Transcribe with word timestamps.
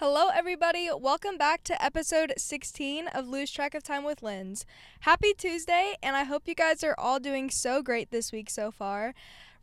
Hello, 0.00 0.28
everybody. 0.32 0.88
Welcome 0.96 1.36
back 1.36 1.64
to 1.64 1.84
episode 1.84 2.32
16 2.36 3.08
of 3.08 3.26
Lose 3.26 3.50
Track 3.50 3.74
of 3.74 3.82
Time 3.82 4.04
with 4.04 4.20
Linds. 4.20 4.64
Happy 5.00 5.34
Tuesday, 5.36 5.96
and 6.00 6.14
I 6.14 6.22
hope 6.22 6.44
you 6.46 6.54
guys 6.54 6.84
are 6.84 6.94
all 6.96 7.18
doing 7.18 7.50
so 7.50 7.82
great 7.82 8.12
this 8.12 8.30
week 8.30 8.48
so 8.48 8.70
far. 8.70 9.12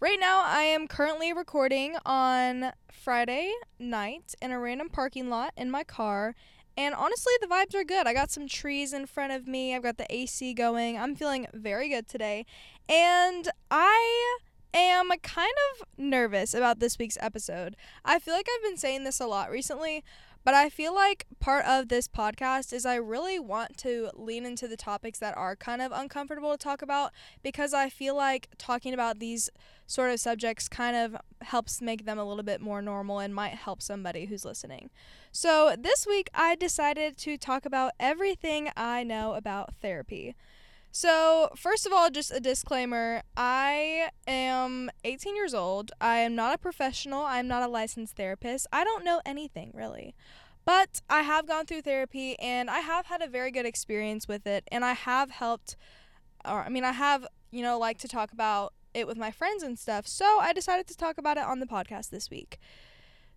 Right 0.01 0.17
now, 0.19 0.43
I 0.45 0.63
am 0.63 0.89
currently 0.89 1.31
recording 1.31 1.95
on 2.05 2.73
Friday 2.91 3.53
night 3.79 4.35
in 4.41 4.51
a 4.51 4.59
random 4.59 4.89
parking 4.89 5.29
lot 5.29 5.53
in 5.55 5.71
my 5.71 5.85
car. 5.85 6.35
And 6.75 6.93
honestly, 6.93 7.31
the 7.39 7.47
vibes 7.47 7.73
are 7.73 7.85
good. 7.85 8.05
I 8.05 8.13
got 8.13 8.29
some 8.29 8.49
trees 8.49 8.91
in 8.91 9.05
front 9.05 9.31
of 9.31 9.47
me. 9.47 9.73
I've 9.73 9.83
got 9.83 9.95
the 9.95 10.13
AC 10.13 10.53
going. 10.53 10.97
I'm 10.97 11.15
feeling 11.15 11.47
very 11.53 11.87
good 11.87 12.09
today. 12.09 12.45
And 12.89 13.47
I 13.71 14.39
am 14.77 15.09
kind 15.23 15.53
of 15.71 15.87
nervous 15.97 16.53
about 16.53 16.79
this 16.79 16.97
week's 16.99 17.17
episode. 17.21 17.75
I 18.03 18.19
feel 18.19 18.33
like 18.33 18.47
I've 18.53 18.63
been 18.63 18.77
saying 18.77 19.03
this 19.03 19.19
a 19.19 19.27
lot 19.27 19.49
recently, 19.49 20.03
but 20.43 20.53
I 20.53 20.69
feel 20.69 20.93
like 20.93 21.25
part 21.39 21.65
of 21.65 21.89
this 21.89 22.07
podcast 22.07 22.71
is 22.71 22.85
I 22.85 22.95
really 22.95 23.39
want 23.39 23.77
to 23.77 24.11
lean 24.13 24.45
into 24.45 24.67
the 24.67 24.77
topics 24.77 25.17
that 25.17 25.35
are 25.35 25.55
kind 25.55 25.81
of 25.81 25.91
uncomfortable 25.91 26.51
to 26.51 26.57
talk 26.57 26.83
about 26.83 27.11
because 27.41 27.73
I 27.73 27.89
feel 27.89 28.15
like 28.15 28.49
talking 28.59 28.93
about 28.93 29.19
these 29.19 29.49
sort 29.87 30.11
of 30.11 30.19
subjects 30.19 30.67
kind 30.67 30.95
of 30.95 31.15
helps 31.41 31.81
make 31.81 32.05
them 32.05 32.19
a 32.19 32.25
little 32.25 32.43
bit 32.43 32.61
more 32.61 32.81
normal 32.81 33.19
and 33.19 33.33
might 33.33 33.55
help 33.55 33.81
somebody 33.81 34.25
who's 34.25 34.45
listening. 34.45 34.91
So, 35.31 35.75
this 35.77 36.05
week 36.05 36.29
I 36.33 36.55
decided 36.55 37.17
to 37.17 37.37
talk 37.37 37.65
about 37.65 37.93
everything 37.99 38.69
I 38.77 39.03
know 39.03 39.33
about 39.33 39.73
therapy. 39.81 40.35
So, 40.97 41.49
first 41.57 41.85
of 41.85 41.91
all, 41.91 42.09
just 42.09 42.31
a 42.31 42.39
disclaimer 42.39 43.21
I 43.35 44.11
am 44.25 44.89
18 45.03 45.35
years 45.35 45.53
old. 45.53 45.91
I 45.99 46.19
am 46.19 46.35
not 46.35 46.55
a 46.55 46.57
professional. 46.57 47.21
I 47.21 47.39
am 47.39 47.49
not 47.49 47.63
a 47.63 47.67
licensed 47.67 48.15
therapist. 48.15 48.65
I 48.71 48.85
don't 48.85 49.03
know 49.03 49.19
anything 49.25 49.71
really. 49.73 50.15
But 50.63 51.01
I 51.09 51.23
have 51.23 51.49
gone 51.49 51.65
through 51.65 51.81
therapy 51.81 52.39
and 52.39 52.69
I 52.69 52.79
have 52.79 53.07
had 53.07 53.21
a 53.21 53.27
very 53.27 53.51
good 53.51 53.65
experience 53.65 54.29
with 54.29 54.47
it. 54.47 54.63
And 54.71 54.85
I 54.85 54.93
have 54.93 55.31
helped, 55.31 55.75
or 56.45 56.63
I 56.63 56.69
mean, 56.69 56.85
I 56.85 56.93
have, 56.93 57.27
you 57.51 57.61
know, 57.61 57.77
like 57.77 57.97
to 57.97 58.07
talk 58.07 58.31
about 58.31 58.71
it 58.93 59.05
with 59.05 59.17
my 59.17 59.31
friends 59.31 59.63
and 59.63 59.77
stuff. 59.77 60.07
So 60.07 60.39
I 60.39 60.53
decided 60.53 60.87
to 60.87 60.95
talk 60.95 61.17
about 61.17 61.35
it 61.35 61.43
on 61.43 61.59
the 61.59 61.67
podcast 61.67 62.09
this 62.09 62.29
week. 62.29 62.57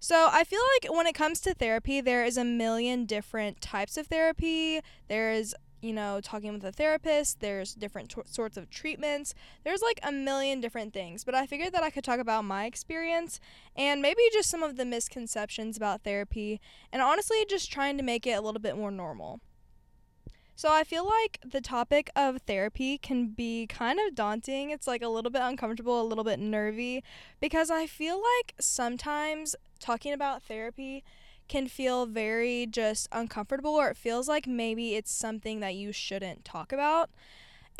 So, 0.00 0.28
I 0.30 0.44
feel 0.44 0.60
like 0.76 0.96
when 0.96 1.08
it 1.08 1.16
comes 1.16 1.40
to 1.40 1.52
therapy, 1.52 2.00
there 2.00 2.24
is 2.24 2.36
a 2.36 2.44
million 2.44 3.04
different 3.04 3.60
types 3.60 3.96
of 3.96 4.06
therapy. 4.06 4.78
There's 5.08 5.56
you 5.80 5.92
know, 5.92 6.20
talking 6.20 6.52
with 6.52 6.64
a 6.64 6.72
therapist, 6.72 7.40
there's 7.40 7.74
different 7.74 8.10
t- 8.10 8.22
sorts 8.26 8.56
of 8.56 8.68
treatments. 8.70 9.34
There's 9.64 9.82
like 9.82 10.00
a 10.02 10.12
million 10.12 10.60
different 10.60 10.92
things, 10.92 11.24
but 11.24 11.34
I 11.34 11.46
figured 11.46 11.72
that 11.72 11.82
I 11.82 11.90
could 11.90 12.04
talk 12.04 12.18
about 12.18 12.44
my 12.44 12.64
experience 12.66 13.40
and 13.76 14.02
maybe 14.02 14.20
just 14.32 14.50
some 14.50 14.62
of 14.62 14.76
the 14.76 14.84
misconceptions 14.84 15.76
about 15.76 16.02
therapy 16.02 16.60
and 16.92 17.00
honestly 17.02 17.44
just 17.48 17.70
trying 17.70 17.96
to 17.96 18.02
make 18.02 18.26
it 18.26 18.32
a 18.32 18.40
little 18.40 18.60
bit 18.60 18.76
more 18.76 18.90
normal. 18.90 19.40
So 20.58 20.72
I 20.72 20.82
feel 20.82 21.06
like 21.06 21.38
the 21.48 21.60
topic 21.60 22.10
of 22.16 22.42
therapy 22.42 22.98
can 22.98 23.28
be 23.28 23.68
kind 23.68 24.00
of 24.00 24.16
daunting. 24.16 24.70
It's 24.70 24.88
like 24.88 25.02
a 25.02 25.08
little 25.08 25.30
bit 25.30 25.40
uncomfortable, 25.40 26.00
a 26.00 26.02
little 26.02 26.24
bit 26.24 26.40
nervy 26.40 27.04
because 27.40 27.70
I 27.70 27.86
feel 27.86 28.16
like 28.16 28.56
sometimes 28.58 29.54
talking 29.78 30.12
about 30.12 30.42
therapy 30.42 31.04
can 31.48 31.68
feel 31.68 32.06
very 32.06 32.66
just 32.66 33.08
uncomfortable 33.12 33.72
or 33.72 33.88
it 33.88 33.96
feels 33.96 34.28
like 34.28 34.46
maybe 34.46 34.94
it's 34.94 35.12
something 35.12 35.60
that 35.60 35.74
you 35.74 35.92
shouldn't 35.92 36.44
talk 36.44 36.72
about. 36.72 37.10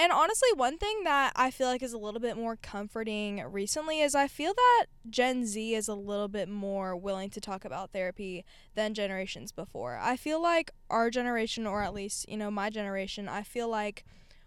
And 0.01 0.13
honestly, 0.13 0.51
one 0.55 0.79
thing 0.79 1.03
that 1.05 1.33
I 1.35 1.51
feel 1.51 1.67
like 1.67 1.83
is 1.83 1.93
a 1.93 1.99
little 1.99 2.21
bit 2.21 2.37
more 2.37 2.55
comforting 2.55 3.43
recently 3.43 4.01
is 4.01 4.15
I 4.15 4.29
feel 4.29 4.55
that 4.55 4.87
Gen 5.11 5.45
Z 5.45 5.75
is 5.75 5.89
a 5.89 5.95
little 5.95 6.29
bit 6.29 6.49
more 6.49 6.95
willing 6.95 7.31
to 7.31 7.41
talk 7.41 7.65
about 7.65 7.91
therapy 7.91 8.45
than 8.77 8.95
generations 8.95 9.51
before. 9.51 9.99
I 10.01 10.17
feel 10.17 10.41
like 10.41 10.71
our 10.89 11.11
generation, 11.11 11.67
or 11.67 11.83
at 11.83 11.95
least, 11.95 12.29
you 12.29 12.37
know, 12.37 12.49
my 12.49 12.71
generation, 12.71 13.29
I 13.29 13.43
feel 13.43 13.69
like 13.69 14.05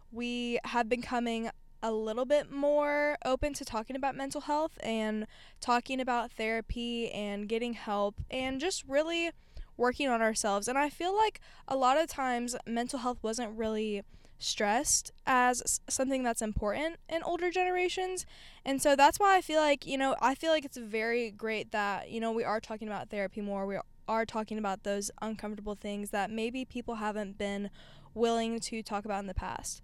we 0.09 0.57
have 0.63 0.87
been 0.87 1.01
coming 1.01 1.49
a 1.83 1.91
little 1.91 2.25
bit 2.25 2.51
more 2.51 3.17
open 3.25 3.53
to 3.53 3.65
talking 3.65 3.95
about 3.95 4.15
mental 4.15 4.41
health 4.41 4.77
and 4.81 5.25
talking 5.59 5.99
about 5.99 6.31
therapy 6.31 7.09
and 7.11 7.47
getting 7.47 7.73
help 7.73 8.15
and 8.29 8.59
just 8.59 8.83
really 8.87 9.31
working 9.77 10.07
on 10.07 10.21
ourselves. 10.21 10.67
And 10.67 10.77
I 10.77 10.89
feel 10.89 11.15
like 11.15 11.41
a 11.67 11.75
lot 11.75 11.97
of 11.97 12.07
times 12.07 12.55
mental 12.67 12.99
health 12.99 13.17
wasn't 13.21 13.57
really 13.57 14.03
stressed 14.37 15.11
as 15.25 15.79
something 15.87 16.23
that's 16.23 16.41
important 16.41 16.97
in 17.07 17.21
older 17.23 17.51
generations. 17.51 18.25
And 18.65 18.81
so 18.81 18.95
that's 18.95 19.19
why 19.19 19.37
I 19.37 19.41
feel 19.41 19.61
like, 19.61 19.85
you 19.85 19.97
know, 19.97 20.15
I 20.21 20.35
feel 20.35 20.51
like 20.51 20.65
it's 20.65 20.77
very 20.77 21.31
great 21.31 21.71
that, 21.71 22.09
you 22.09 22.19
know, 22.19 22.31
we 22.31 22.43
are 22.43 22.59
talking 22.59 22.87
about 22.87 23.09
therapy 23.09 23.41
more. 23.41 23.65
We 23.65 23.77
are 24.07 24.25
talking 24.25 24.57
about 24.57 24.83
those 24.83 25.11
uncomfortable 25.21 25.75
things 25.75 26.09
that 26.09 26.31
maybe 26.31 26.65
people 26.65 26.95
haven't 26.95 27.37
been 27.37 27.69
willing 28.13 28.59
to 28.59 28.83
talk 28.83 29.05
about 29.05 29.19
in 29.19 29.27
the 29.27 29.33
past. 29.33 29.81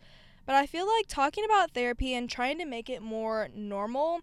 But 0.48 0.56
I 0.56 0.66
feel 0.66 0.88
like 0.88 1.08
talking 1.08 1.44
about 1.44 1.72
therapy 1.72 2.14
and 2.14 2.30
trying 2.30 2.58
to 2.60 2.66
make 2.66 2.90
it 2.90 3.02
more 3.02 3.50
normal 3.54 4.22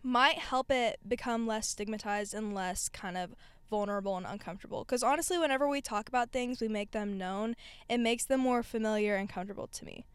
might 0.00 0.38
help 0.38 0.70
it 0.70 1.00
become 1.06 1.44
less 1.44 1.68
stigmatized 1.68 2.32
and 2.34 2.54
less 2.54 2.88
kind 2.88 3.18
of 3.18 3.34
vulnerable 3.68 4.16
and 4.16 4.24
uncomfortable. 4.24 4.84
Because 4.84 5.02
honestly, 5.02 5.38
whenever 5.38 5.68
we 5.68 5.80
talk 5.80 6.08
about 6.08 6.30
things, 6.30 6.60
we 6.60 6.68
make 6.68 6.92
them 6.92 7.18
known, 7.18 7.56
it 7.88 7.98
makes 7.98 8.24
them 8.24 8.38
more 8.38 8.62
familiar 8.62 9.16
and 9.16 9.28
comfortable 9.28 9.66
to 9.66 9.84
me. 9.84 10.06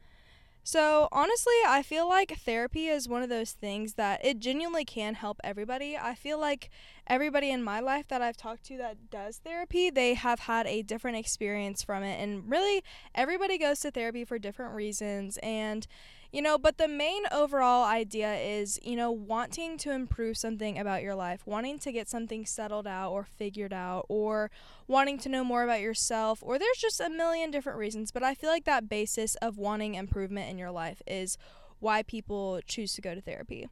So, 0.67 1.09
honestly, 1.11 1.53
I 1.67 1.83
feel 1.83 2.09
like 2.09 2.39
therapy 2.39 2.87
is 2.87 3.07
one 3.07 3.21
of 3.21 3.29
those 3.29 3.51
things 3.51 3.93
that 3.93 4.25
it 4.25 4.39
genuinely 4.39 4.83
can 4.83 5.13
help 5.13 5.39
everybody. 5.43 5.95
I 5.95 6.15
feel 6.15 6.39
like 6.39 6.71
everybody 7.05 7.51
in 7.51 7.63
my 7.63 7.79
life 7.79 8.07
that 8.07 8.23
I've 8.23 8.35
talked 8.35 8.63
to 8.65 8.77
that 8.79 9.11
does 9.11 9.37
therapy, 9.37 9.91
they 9.91 10.15
have 10.15 10.39
had 10.39 10.65
a 10.65 10.81
different 10.81 11.17
experience 11.17 11.83
from 11.83 12.01
it. 12.01 12.19
And 12.19 12.49
really, 12.49 12.83
everybody 13.13 13.59
goes 13.59 13.81
to 13.81 13.91
therapy 13.91 14.25
for 14.25 14.39
different 14.39 14.73
reasons. 14.73 15.37
And 15.43 15.85
you 16.35 16.41
know, 16.41 16.57
but 16.57 16.77
the 16.77 16.89
main 16.89 17.23
overall 17.31 17.85
idea 17.85 18.35
is, 18.35 18.77
you 18.83 18.97
know, 18.97 19.09
wanting 19.09 19.77
to 19.77 19.91
improve 19.91 20.35
something 20.35 20.77
about 20.77 21.01
your 21.01 21.15
life, 21.15 21.47
wanting 21.47 21.79
to 21.79 21.93
get 21.93 22.09
something 22.09 22.45
settled 22.45 22.85
out 22.85 23.11
or 23.11 23.23
figured 23.23 23.71
out, 23.71 24.05
or 24.09 24.51
wanting 24.85 25.17
to 25.17 25.29
know 25.29 25.45
more 25.45 25.63
about 25.63 25.79
yourself, 25.79 26.39
or 26.41 26.59
there's 26.59 26.77
just 26.77 26.99
a 26.99 27.09
million 27.09 27.51
different 27.51 27.79
reasons. 27.79 28.11
But 28.11 28.21
I 28.21 28.35
feel 28.35 28.49
like 28.49 28.65
that 28.65 28.89
basis 28.89 29.35
of 29.35 29.57
wanting 29.57 29.95
improvement 29.95 30.49
in 30.49 30.57
your 30.57 30.71
life 30.71 31.01
is 31.07 31.37
why 31.79 32.03
people 32.03 32.59
choose 32.67 32.93
to 32.95 33.01
go 33.01 33.15
to 33.15 33.21
therapy. 33.21 33.69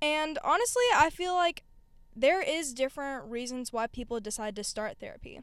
And 0.00 0.38
honestly, 0.44 0.84
I 0.94 1.10
feel 1.10 1.34
like 1.34 1.64
there 2.14 2.40
is 2.40 2.72
different 2.72 3.28
reasons 3.28 3.72
why 3.72 3.88
people 3.88 4.20
decide 4.20 4.54
to 4.54 4.62
start 4.62 4.98
therapy 5.00 5.40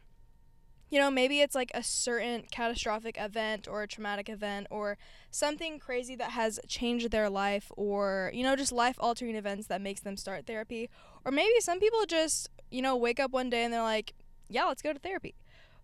you 0.91 0.99
know, 0.99 1.09
maybe 1.09 1.39
it's 1.39 1.55
like 1.55 1.71
a 1.73 1.81
certain 1.81 2.43
catastrophic 2.51 3.15
event 3.17 3.65
or 3.67 3.81
a 3.81 3.87
traumatic 3.87 4.27
event 4.27 4.67
or 4.69 4.97
something 5.31 5.79
crazy 5.79 6.15
that 6.15 6.31
has 6.31 6.59
changed 6.67 7.11
their 7.11 7.29
life 7.29 7.71
or, 7.77 8.29
you 8.33 8.43
know, 8.43 8.57
just 8.57 8.73
life 8.73 8.97
altering 8.99 9.35
events 9.35 9.67
that 9.67 9.81
makes 9.81 10.01
them 10.01 10.17
start 10.17 10.45
therapy. 10.45 10.89
Or 11.23 11.31
maybe 11.31 11.61
some 11.61 11.79
people 11.79 12.05
just, 12.05 12.49
you 12.69 12.81
know, 12.81 12.97
wake 12.97 13.21
up 13.21 13.31
one 13.31 13.49
day 13.49 13.63
and 13.63 13.73
they're 13.73 13.81
like, 13.81 14.13
yeah, 14.49 14.65
let's 14.65 14.81
go 14.81 14.91
to 14.91 14.99
therapy. 14.99 15.33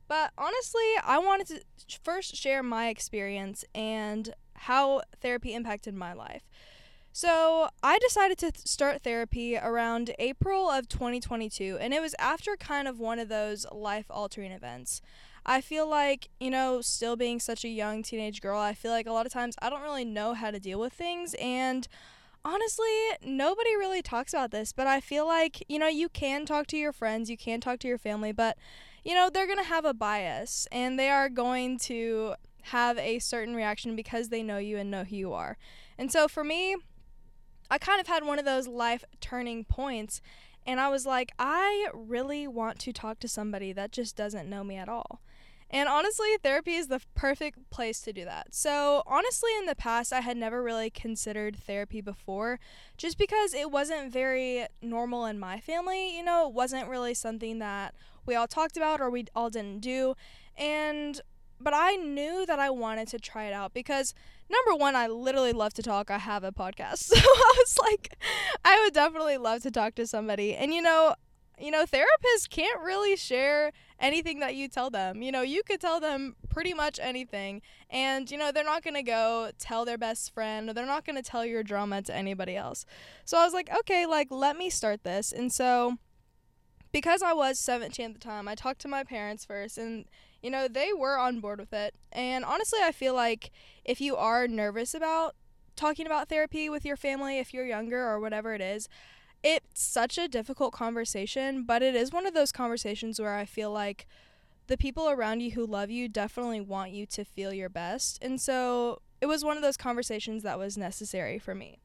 But 0.09 0.31
honestly, 0.37 0.81
I 1.01 1.19
wanted 1.19 1.47
to 1.47 1.99
first 2.03 2.35
share 2.35 2.61
my 2.61 2.89
experience 2.89 3.63
and 3.73 4.33
how 4.55 5.03
therapy 5.21 5.53
impacted 5.53 5.93
my 5.93 6.11
life. 6.11 6.43
So, 7.19 7.69
I 7.81 7.97
decided 7.97 8.37
to 8.37 8.51
start 8.63 9.01
therapy 9.01 9.57
around 9.57 10.13
April 10.19 10.69
of 10.69 10.87
2022, 10.87 11.79
and 11.81 11.91
it 11.91 11.99
was 11.99 12.13
after 12.19 12.55
kind 12.55 12.87
of 12.87 12.99
one 12.99 13.17
of 13.17 13.27
those 13.27 13.65
life 13.71 14.05
altering 14.11 14.51
events. 14.51 15.01
I 15.43 15.61
feel 15.61 15.89
like, 15.89 16.29
you 16.39 16.51
know, 16.51 16.79
still 16.81 17.15
being 17.15 17.39
such 17.39 17.65
a 17.65 17.69
young 17.69 18.03
teenage 18.03 18.39
girl, 18.39 18.59
I 18.59 18.75
feel 18.75 18.91
like 18.91 19.07
a 19.07 19.11
lot 19.11 19.25
of 19.25 19.33
times 19.33 19.55
I 19.63 19.71
don't 19.71 19.81
really 19.81 20.05
know 20.05 20.35
how 20.35 20.51
to 20.51 20.59
deal 20.59 20.79
with 20.79 20.93
things, 20.93 21.33
and 21.41 21.87
honestly, 22.45 22.85
nobody 23.25 23.75
really 23.75 24.03
talks 24.03 24.31
about 24.31 24.51
this, 24.51 24.71
but 24.71 24.85
I 24.85 24.99
feel 24.99 25.25
like, 25.25 25.65
you 25.67 25.79
know, 25.79 25.87
you 25.87 26.09
can 26.09 26.45
talk 26.45 26.67
to 26.67 26.77
your 26.77 26.93
friends, 26.93 27.31
you 27.31 27.37
can 27.37 27.59
talk 27.59 27.79
to 27.79 27.87
your 27.87 27.97
family, 27.97 28.31
but, 28.31 28.59
you 29.03 29.15
know, 29.15 29.31
they're 29.33 29.47
going 29.47 29.57
to 29.57 29.63
have 29.63 29.85
a 29.85 29.93
bias, 29.95 30.67
and 30.71 30.99
they 30.99 31.09
are 31.09 31.29
going 31.29 31.79
to 31.79 32.35
have 32.61 32.95
a 32.99 33.17
certain 33.17 33.55
reaction 33.55 33.95
because 33.95 34.29
they 34.29 34.43
know 34.43 34.59
you 34.59 34.77
and 34.77 34.91
know 34.91 35.03
who 35.03 35.15
you 35.15 35.33
are. 35.33 35.57
And 35.97 36.11
so 36.11 36.27
for 36.27 36.43
me, 36.43 36.75
I 37.69 37.77
kind 37.77 37.99
of 37.99 38.07
had 38.07 38.23
one 38.23 38.39
of 38.39 38.45
those 38.45 38.67
life 38.67 39.03
turning 39.19 39.63
points 39.65 40.21
and 40.67 40.81
I 40.81 40.89
was 40.89 41.05
like, 41.05 41.31
I 41.39 41.87
really 41.93 42.45
want 42.45 42.77
to 42.79 42.91
talk 42.91 43.19
to 43.19 43.27
somebody 43.29 43.71
that 43.71 43.93
just 43.93 44.17
doesn't 44.17 44.49
know 44.49 44.65
me 44.65 44.75
at 44.75 44.89
all. 44.89 45.21
And 45.69 45.89
honestly, 45.89 46.27
therapy 46.41 46.75
is 46.75 46.87
the 46.87 47.01
perfect 47.15 47.69
place 47.69 48.01
to 48.01 48.13
do 48.13 48.23
that. 48.25 48.53
So, 48.53 49.03
honestly, 49.05 49.49
in 49.59 49.65
the 49.65 49.75
past, 49.75 50.13
I 50.13 50.21
had 50.21 50.37
never 50.37 50.63
really 50.63 50.89
considered 50.89 51.57
therapy 51.57 51.99
before 51.99 52.59
just 52.97 53.17
because 53.17 53.53
it 53.53 53.71
wasn't 53.71 54.11
very 54.11 54.67
normal 54.81 55.25
in 55.25 55.39
my 55.39 55.59
family. 55.59 56.15
You 56.15 56.23
know, 56.23 56.47
it 56.47 56.53
wasn't 56.53 56.87
really 56.87 57.13
something 57.13 57.59
that 57.59 57.95
we 58.25 58.35
all 58.35 58.47
talked 58.47 58.77
about 58.77 59.01
or 59.01 59.09
we 59.09 59.25
all 59.35 59.49
didn't 59.49 59.79
do. 59.79 60.15
And 60.57 61.19
but 61.59 61.73
I 61.73 61.95
knew 61.95 62.45
that 62.45 62.59
I 62.59 62.69
wanted 62.69 63.07
to 63.09 63.19
try 63.19 63.45
it 63.45 63.53
out 63.53 63.73
because 63.73 64.13
number 64.49 64.75
one, 64.77 64.95
I 64.95 65.07
literally 65.07 65.53
love 65.53 65.73
to 65.75 65.83
talk. 65.83 66.11
I 66.11 66.17
have 66.17 66.43
a 66.43 66.51
podcast. 66.51 67.11
So 67.17 67.17
I 67.17 67.53
was 67.57 67.77
like, 67.79 68.17
I 68.63 68.81
would 68.83 68.93
definitely 68.93 69.37
love 69.37 69.61
to 69.63 69.71
talk 69.71 69.95
to 69.95 70.05
somebody. 70.07 70.55
And 70.55 70.73
you 70.73 70.81
know, 70.81 71.15
you 71.59 71.71
know, 71.71 71.85
therapists 71.85 72.49
can't 72.49 72.81
really 72.81 73.15
share 73.15 73.71
anything 73.99 74.39
that 74.39 74.55
you 74.55 74.67
tell 74.67 74.89
them. 74.89 75.21
You 75.21 75.31
know, 75.31 75.41
you 75.41 75.63
could 75.63 75.81
tell 75.81 75.99
them 75.99 76.35
pretty 76.49 76.73
much 76.73 76.99
anything, 77.01 77.61
and, 77.89 78.29
you 78.29 78.37
know, 78.37 78.51
they're 78.51 78.63
not 78.63 78.83
to 78.95 79.03
go 79.03 79.51
tell 79.57 79.85
their 79.85 79.97
best 79.97 80.33
friend 80.33 80.69
or 80.69 80.73
they're 80.73 80.85
not 80.85 81.05
to 81.15 81.23
tell 81.23 81.45
your 81.45 81.63
drama 81.63 82.01
to 82.03 82.15
anybody 82.15 82.55
else. 82.55 82.85
So 83.25 83.37
I 83.37 83.43
was 83.43 83.53
like, 83.53 83.69
okay, 83.79 84.05
like, 84.05 84.27
let 84.29 84.57
me 84.57 84.69
start 84.69 85.03
this. 85.03 85.31
And 85.31 85.51
so, 85.51 85.97
because 86.91 87.21
I 87.21 87.33
was 87.33 87.59
17 87.59 88.05
at 88.05 88.13
the 88.13 88.19
time, 88.19 88.47
I 88.47 88.55
talked 88.55 88.81
to 88.81 88.87
my 88.87 89.03
parents 89.03 89.45
first, 89.45 89.77
and, 89.77 90.05
you 90.41 90.49
know, 90.49 90.67
they 90.67 90.93
were 90.93 91.17
on 91.17 91.39
board 91.39 91.59
with 91.59 91.73
it. 91.73 91.95
And 92.11 92.45
honestly, 92.45 92.79
I 92.83 92.91
feel 92.91 93.13
like 93.13 93.51
if 93.85 94.01
you 94.01 94.15
are 94.15 94.47
nervous 94.47 94.93
about 94.93 95.35
talking 95.75 96.05
about 96.05 96.29
therapy 96.29 96.69
with 96.69 96.85
your 96.85 96.97
family, 96.97 97.39
if 97.39 97.53
you're 97.53 97.65
younger 97.65 98.07
or 98.07 98.19
whatever 98.19 98.53
it 98.53 98.61
is, 98.61 98.89
it's 99.43 99.81
such 99.81 100.17
a 100.17 100.27
difficult 100.27 100.73
conversation, 100.73 101.63
but 101.63 101.81
it 101.81 101.95
is 101.95 102.11
one 102.11 102.25
of 102.25 102.33
those 102.33 102.51
conversations 102.51 103.19
where 103.19 103.35
I 103.35 103.45
feel 103.45 103.71
like 103.71 104.07
the 104.67 104.77
people 104.77 105.09
around 105.09 105.41
you 105.41 105.51
who 105.51 105.65
love 105.65 105.89
you 105.89 106.09
definitely 106.09 106.59
want 106.59 106.91
you 106.91 107.05
to 107.05 107.23
feel 107.23 107.53
your 107.53 107.69
best. 107.69 108.17
And 108.21 108.41
so 108.41 109.01
it 109.21 109.27
was 109.27 109.43
one 109.43 109.55
of 109.55 109.63
those 109.63 109.77
conversations 109.77 110.43
that 110.43 110.59
was 110.59 110.77
necessary 110.77 111.39
for 111.39 111.55
me. 111.55 111.79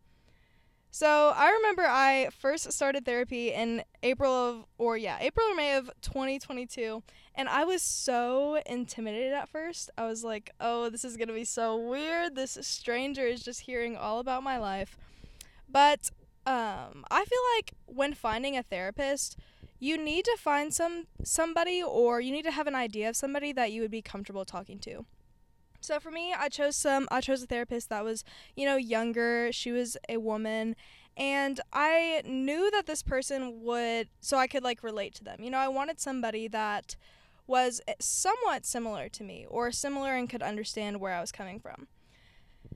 So 0.95 1.33
I 1.35 1.51
remember 1.53 1.85
I 1.87 2.29
first 2.39 2.71
started 2.71 3.07
therapy 3.07 3.51
in 3.51 3.83
April 4.03 4.31
of, 4.31 4.67
or 4.77 4.99
yeah, 4.99 5.17
April 5.23 5.47
or 5.51 5.55
May 5.55 5.75
of 5.75 5.91
2022. 6.03 7.03
And 7.35 7.49
I 7.49 7.65
was 7.65 7.81
so 7.81 8.61
intimidated 8.67 9.33
at 9.33 9.49
first. 9.49 9.89
I 9.97 10.05
was 10.05 10.23
like, 10.23 10.51
oh, 10.61 10.91
this 10.91 11.03
is 11.03 11.17
going 11.17 11.29
to 11.29 11.35
be 11.35 11.47
so 11.47 11.79
weird. 11.79 12.37
This 12.37 12.59
stranger 12.61 13.27
is 13.27 13.43
just 13.43 13.63
hearing 13.63 13.97
all 13.97 14.19
about 14.19 14.43
my 14.43 14.59
life. 14.59 14.99
But 15.67 16.11
um, 16.45 17.07
I 17.11 17.25
feel 17.25 17.41
like 17.57 17.73
when 17.87 18.13
finding 18.13 18.59
a 18.59 18.63
therapist, 18.63 19.39
you 19.81 19.97
need 19.97 20.27
to 20.27 20.37
find 20.39 20.75
some 20.75 21.07
somebody 21.25 21.83
or 21.83 22.21
you 22.21 22.33
need 22.33 22.45
to 22.45 22.51
have 22.51 22.67
an 22.67 22.75
idea 22.75 23.09
of 23.09 23.17
somebody 23.17 23.51
that 23.53 23.73
you 23.73 23.81
would 23.81 23.91
be 23.91 24.03
comfortable 24.03 24.45
talking 24.45 24.79
to. 24.81 25.07
So 25.83 25.99
for 25.99 26.11
me, 26.11 26.33
I 26.33 26.49
chose 26.49 26.77
some 26.77 27.09
I 27.11 27.21
chose 27.21 27.43
a 27.43 27.47
therapist 27.47 27.89
that 27.89 28.05
was, 28.05 28.25
you 28.57 28.65
know, 28.65 28.77
younger. 28.77 29.51
She 29.53 29.73
was 29.73 29.97
a 30.09 30.19
woman 30.19 30.77
and 31.17 31.61
I 31.73 32.23
knew 32.25 32.71
that 32.71 32.87
this 32.87 33.03
person 33.03 33.63
would 33.63 34.09
so 34.21 34.39
I 34.39 34.47
could 34.47 34.63
like 34.63 34.83
relate 34.83 35.15
to 35.17 35.25
them. 35.25 35.43
You 35.43 35.51
know, 35.51 35.59
I 35.59 35.69
wanted 35.69 36.01
somebody 36.01 36.49
that 36.49 36.97
was 37.47 37.81
eh, 37.89 37.95
somewhat 37.99 38.65
similar 38.65 39.09
to 39.09 39.25
me 39.25 39.45
or 39.49 39.73
similar 39.73 40.15
and 40.15 40.31
could 40.31 40.43
understand 40.43 41.01
where 41.01 41.15
I 41.15 41.21
was 41.21 41.33
coming 41.33 41.59
from. 41.59 41.89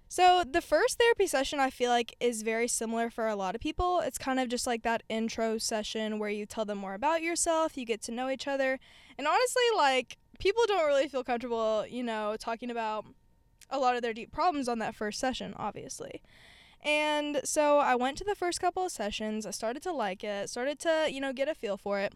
So, 0.08 0.44
the 0.48 0.60
first 0.60 0.98
therapy 0.98 1.26
session 1.26 1.58
I 1.58 1.70
feel 1.70 1.90
like 1.90 2.14
is 2.20 2.42
very 2.42 2.68
similar 2.68 3.10
for 3.10 3.26
a 3.26 3.36
lot 3.36 3.54
of 3.54 3.60
people. 3.60 4.00
It's 4.00 4.18
kind 4.18 4.38
of 4.38 4.48
just 4.48 4.66
like 4.66 4.82
that 4.82 5.02
intro 5.08 5.58
session 5.58 6.18
where 6.18 6.30
you 6.30 6.46
tell 6.46 6.64
them 6.64 6.78
more 6.78 6.94
about 6.94 7.22
yourself, 7.22 7.76
you 7.76 7.84
get 7.84 8.02
to 8.02 8.12
know 8.12 8.28
each 8.28 8.46
other. 8.46 8.78
And 9.18 9.26
honestly, 9.26 9.62
like, 9.76 10.16
people 10.38 10.62
don't 10.66 10.86
really 10.86 11.08
feel 11.08 11.24
comfortable, 11.24 11.84
you 11.88 12.02
know, 12.02 12.36
talking 12.38 12.70
about 12.70 13.06
a 13.70 13.78
lot 13.78 13.96
of 13.96 14.02
their 14.02 14.12
deep 14.12 14.32
problems 14.32 14.68
on 14.68 14.78
that 14.78 14.94
first 14.94 15.18
session, 15.18 15.54
obviously. 15.56 16.22
And 16.82 17.40
so 17.44 17.78
I 17.78 17.96
went 17.96 18.16
to 18.18 18.24
the 18.24 18.34
first 18.34 18.60
couple 18.60 18.84
of 18.84 18.92
sessions. 18.92 19.44
I 19.44 19.50
started 19.50 19.82
to 19.82 19.92
like 19.92 20.22
it, 20.22 20.48
started 20.48 20.78
to, 20.80 21.08
you 21.10 21.20
know, 21.20 21.32
get 21.32 21.48
a 21.48 21.54
feel 21.54 21.76
for 21.76 21.98
it. 21.98 22.14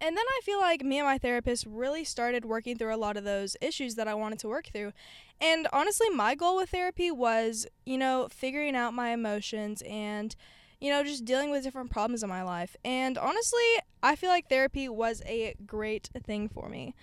And 0.00 0.16
then 0.16 0.24
I 0.28 0.40
feel 0.44 0.58
like 0.58 0.82
me 0.82 0.98
and 0.98 1.06
my 1.06 1.16
therapist 1.16 1.64
really 1.66 2.04
started 2.04 2.44
working 2.44 2.76
through 2.76 2.94
a 2.94 2.98
lot 2.98 3.16
of 3.16 3.24
those 3.24 3.56
issues 3.62 3.94
that 3.94 4.08
I 4.08 4.14
wanted 4.14 4.38
to 4.40 4.48
work 4.48 4.68
through. 4.72 4.92
And 5.40 5.68
honestly, 5.72 6.10
my 6.10 6.34
goal 6.34 6.56
with 6.56 6.70
therapy 6.70 7.10
was, 7.10 7.66
you 7.86 7.96
know, 7.96 8.28
figuring 8.30 8.76
out 8.76 8.92
my 8.92 9.10
emotions 9.10 9.82
and, 9.88 10.36
you 10.80 10.90
know, 10.90 11.02
just 11.02 11.24
dealing 11.24 11.50
with 11.50 11.62
different 11.62 11.90
problems 11.90 12.22
in 12.22 12.28
my 12.28 12.42
life. 12.42 12.76
And 12.84 13.16
honestly, 13.16 13.64
I 14.02 14.16
feel 14.16 14.28
like 14.28 14.48
therapy 14.48 14.88
was 14.88 15.22
a 15.24 15.54
great 15.64 16.10
thing 16.26 16.48
for 16.48 16.68
me. 16.68 16.94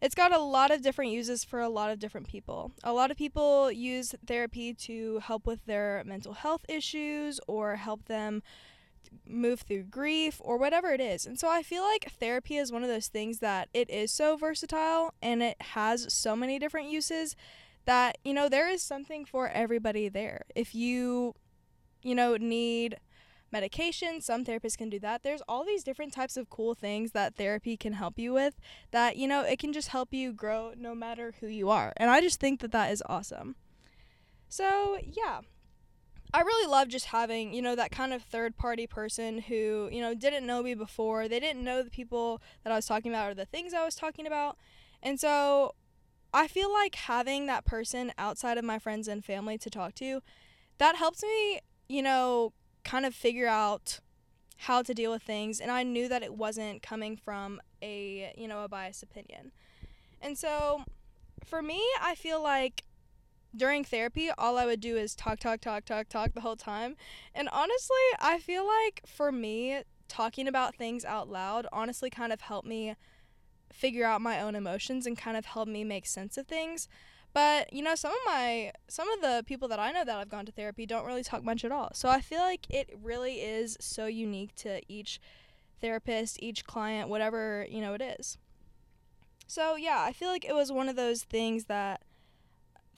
It's 0.00 0.14
got 0.14 0.32
a 0.32 0.38
lot 0.38 0.70
of 0.70 0.82
different 0.82 1.12
uses 1.12 1.44
for 1.44 1.60
a 1.60 1.68
lot 1.68 1.90
of 1.90 1.98
different 1.98 2.28
people. 2.28 2.72
A 2.84 2.92
lot 2.92 3.10
of 3.10 3.16
people 3.16 3.70
use 3.70 4.14
therapy 4.26 4.74
to 4.74 5.20
help 5.20 5.46
with 5.46 5.64
their 5.66 6.02
mental 6.04 6.34
health 6.34 6.64
issues 6.68 7.40
or 7.46 7.76
help 7.76 8.06
them 8.06 8.42
move 9.26 9.60
through 9.60 9.84
grief 9.84 10.40
or 10.40 10.56
whatever 10.56 10.92
it 10.92 11.00
is. 11.00 11.26
And 11.26 11.38
so 11.38 11.48
I 11.48 11.62
feel 11.62 11.82
like 11.82 12.10
therapy 12.20 12.56
is 12.56 12.72
one 12.72 12.82
of 12.82 12.88
those 12.88 13.08
things 13.08 13.38
that 13.38 13.68
it 13.72 13.88
is 13.90 14.12
so 14.12 14.36
versatile 14.36 15.14
and 15.22 15.42
it 15.42 15.56
has 15.60 16.12
so 16.12 16.36
many 16.36 16.58
different 16.58 16.90
uses 16.90 17.36
that, 17.86 18.18
you 18.24 18.34
know, 18.34 18.48
there 18.48 18.68
is 18.68 18.82
something 18.82 19.24
for 19.24 19.48
everybody 19.48 20.08
there. 20.08 20.42
If 20.54 20.74
you, 20.74 21.34
you 22.02 22.14
know, 22.14 22.36
need 22.36 22.96
medication, 23.56 24.20
some 24.20 24.44
therapists 24.44 24.76
can 24.76 24.90
do 24.90 24.98
that. 24.98 25.22
There's 25.22 25.40
all 25.48 25.64
these 25.64 25.82
different 25.82 26.12
types 26.12 26.36
of 26.36 26.50
cool 26.50 26.74
things 26.74 27.12
that 27.12 27.36
therapy 27.36 27.74
can 27.74 27.94
help 27.94 28.18
you 28.18 28.34
with 28.34 28.60
that, 28.90 29.16
you 29.16 29.26
know, 29.26 29.40
it 29.40 29.58
can 29.58 29.72
just 29.72 29.88
help 29.88 30.12
you 30.12 30.34
grow 30.34 30.74
no 30.76 30.94
matter 30.94 31.32
who 31.40 31.46
you 31.46 31.70
are. 31.70 31.94
And 31.96 32.10
I 32.10 32.20
just 32.20 32.38
think 32.38 32.60
that 32.60 32.72
that 32.72 32.92
is 32.92 33.02
awesome. 33.06 33.56
So, 34.50 34.98
yeah, 35.02 35.40
I 36.34 36.42
really 36.42 36.70
love 36.70 36.88
just 36.88 37.06
having, 37.06 37.54
you 37.54 37.62
know, 37.62 37.74
that 37.74 37.90
kind 37.90 38.12
of 38.12 38.22
third 38.22 38.58
party 38.58 38.86
person 38.86 39.38
who, 39.38 39.88
you 39.90 40.02
know, 40.02 40.12
didn't 40.12 40.46
know 40.46 40.62
me 40.62 40.74
before. 40.74 41.26
They 41.26 41.40
didn't 41.40 41.64
know 41.64 41.82
the 41.82 41.90
people 41.90 42.42
that 42.62 42.74
I 42.74 42.76
was 42.76 42.84
talking 42.84 43.10
about 43.10 43.30
or 43.30 43.34
the 43.34 43.46
things 43.46 43.72
I 43.72 43.86
was 43.86 43.94
talking 43.94 44.26
about. 44.26 44.58
And 45.02 45.18
so 45.18 45.74
I 46.34 46.46
feel 46.46 46.70
like 46.70 46.94
having 46.94 47.46
that 47.46 47.64
person 47.64 48.12
outside 48.18 48.58
of 48.58 48.66
my 48.66 48.78
friends 48.78 49.08
and 49.08 49.24
family 49.24 49.56
to 49.56 49.70
talk 49.70 49.94
to, 49.94 50.20
that 50.76 50.96
helps 50.96 51.22
me, 51.22 51.60
you 51.88 52.02
know, 52.02 52.52
kind 52.86 53.04
of 53.04 53.14
figure 53.14 53.48
out 53.48 54.00
how 54.58 54.80
to 54.80 54.94
deal 54.94 55.10
with 55.10 55.22
things 55.22 55.60
and 55.60 55.70
I 55.70 55.82
knew 55.82 56.08
that 56.08 56.22
it 56.22 56.32
wasn't 56.32 56.82
coming 56.82 57.16
from 57.16 57.60
a, 57.82 58.32
you 58.38 58.48
know, 58.48 58.64
a 58.64 58.68
biased 58.68 59.02
opinion. 59.02 59.52
And 60.22 60.38
so 60.38 60.84
for 61.44 61.60
me, 61.60 61.82
I 62.00 62.14
feel 62.14 62.42
like 62.42 62.84
during 63.54 63.84
therapy, 63.84 64.30
all 64.38 64.56
I 64.56 64.66
would 64.66 64.80
do 64.80 64.96
is 64.96 65.14
talk, 65.14 65.40
talk, 65.40 65.60
talk, 65.60 65.84
talk, 65.84 66.08
talk 66.08 66.32
the 66.32 66.40
whole 66.40 66.56
time. 66.56 66.96
And 67.34 67.48
honestly, 67.50 67.96
I 68.20 68.38
feel 68.38 68.66
like 68.66 69.02
for 69.06 69.32
me, 69.32 69.82
talking 70.08 70.46
about 70.46 70.76
things 70.76 71.04
out 71.04 71.28
loud 71.28 71.66
honestly 71.72 72.08
kind 72.08 72.32
of 72.32 72.40
helped 72.40 72.68
me 72.68 72.94
figure 73.72 74.06
out 74.06 74.20
my 74.20 74.40
own 74.40 74.54
emotions 74.54 75.06
and 75.06 75.18
kind 75.18 75.36
of 75.36 75.44
helped 75.44 75.70
me 75.70 75.84
make 75.84 76.06
sense 76.06 76.38
of 76.38 76.46
things. 76.46 76.88
But, 77.36 77.70
you 77.70 77.82
know, 77.82 77.94
some 77.94 78.12
of 78.12 78.18
my 78.24 78.72
some 78.88 79.10
of 79.10 79.20
the 79.20 79.44
people 79.46 79.68
that 79.68 79.78
I 79.78 79.92
know 79.92 80.06
that 80.06 80.16
I've 80.16 80.30
gone 80.30 80.46
to 80.46 80.52
therapy 80.52 80.86
don't 80.86 81.04
really 81.04 81.22
talk 81.22 81.44
much 81.44 81.66
at 81.66 81.70
all. 81.70 81.90
So 81.92 82.08
I 82.08 82.22
feel 82.22 82.40
like 82.40 82.64
it 82.70 82.88
really 83.02 83.42
is 83.42 83.76
so 83.78 84.06
unique 84.06 84.54
to 84.54 84.80
each 84.88 85.20
therapist, 85.82 86.42
each 86.42 86.64
client, 86.64 87.10
whatever, 87.10 87.66
you 87.68 87.82
know, 87.82 87.92
it 87.92 88.00
is. 88.00 88.38
So, 89.46 89.76
yeah, 89.76 90.00
I 90.00 90.14
feel 90.14 90.30
like 90.30 90.46
it 90.46 90.54
was 90.54 90.72
one 90.72 90.88
of 90.88 90.96
those 90.96 91.24
things 91.24 91.66
that 91.66 92.00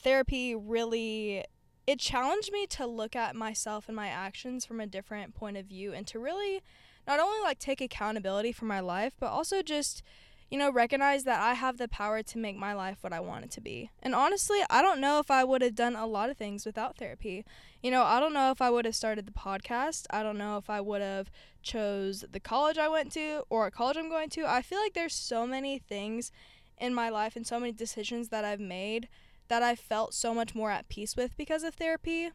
therapy 0.01 0.55
really 0.55 1.43
it 1.89 1.99
challenged 1.99 2.53
me 2.53 2.65
to 2.69 2.87
look 2.87 3.17
at 3.17 3.35
myself 3.35 3.89
and 3.89 3.97
my 3.97 4.07
actions 4.07 4.65
from 4.65 4.79
a 4.79 4.87
different 4.87 5.35
point 5.35 5.57
of 5.57 5.67
view 5.67 5.93
and 5.93 6.07
to 6.07 6.21
really 6.21 6.63
not 7.09 7.19
only 7.19 7.41
like 7.43 7.59
take 7.59 7.81
accountability 7.81 8.53
for 8.53 8.67
my 8.67 8.79
life 8.79 9.15
but 9.19 9.31
also 9.31 9.63
just 9.63 10.05
you 10.51 10.59
know 10.59 10.71
recognize 10.71 11.25
that 11.25 11.41
I 11.41 11.55
have 11.55 11.77
the 11.77 11.89
power 11.89 12.23
to 12.23 12.39
make 12.39 12.57
my 12.57 12.73
life 12.73 12.99
what 13.03 13.13
I 13.13 13.21
want 13.21 13.45
it 13.45 13.51
to 13.53 13.61
be. 13.61 13.91
And 14.03 14.15
honestly, 14.15 14.61
I 14.71 14.83
don't 14.83 15.01
know 15.01 15.19
if 15.19 15.31
I 15.31 15.45
would 15.45 15.63
have 15.63 15.75
done 15.75 15.95
a 15.95 16.07
lot 16.07 16.31
of 16.31 16.37
things 16.37 16.65
without 16.65 16.97
therapy. 16.97 17.45
You 17.83 17.91
know, 17.91 18.03
I 18.03 18.19
don't 18.19 18.33
know 18.33 18.51
if 18.51 18.61
I 18.61 18.71
would 18.71 18.85
have 18.85 18.97
started 18.97 19.27
the 19.27 19.33
podcast. 19.33 20.07
I 20.11 20.23
don't 20.23 20.39
know 20.39 20.57
if 20.57 20.71
I 20.71 20.81
would 20.81 21.03
have 21.03 21.31
chose 21.63 22.25
the 22.31 22.41
college 22.41 22.79
I 22.79 22.89
went 22.89 23.13
to 23.13 23.43
or 23.51 23.67
a 23.67 23.71
college 23.71 23.97
I'm 23.97 24.09
going 24.09 24.31
to. 24.31 24.47
I 24.47 24.63
feel 24.63 24.81
like 24.81 24.95
there's 24.95 25.15
so 25.15 25.47
many 25.47 25.79
things 25.79 26.33
in 26.79 26.95
my 26.95 27.09
life 27.09 27.37
and 27.37 27.47
so 27.47 27.61
many 27.61 27.73
decisions 27.73 28.29
that 28.29 28.45
I've 28.45 28.61
made 28.61 29.09
that 29.49 29.63
I 29.63 29.75
felt 29.75 30.15
so 30.15 30.35
much 30.35 30.55
more 30.55 30.71
at 30.71 30.89
peace 30.89 31.17
with 31.17 31.37
because 31.37 31.63
of 31.63 31.75
therapy. 31.75 32.31